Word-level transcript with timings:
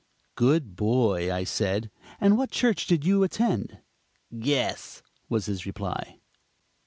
"Good 0.33 0.75
boy," 0.75 1.31
I 1.31 1.43
said, 1.43 1.91
"and 2.19 2.35
what 2.35 2.49
church 2.49 2.87
did 2.87 3.05
you 3.05 3.21
attend?" 3.21 3.81
"Guess," 4.39 5.03
was 5.29 5.45
his 5.45 5.67
reply. 5.67 6.17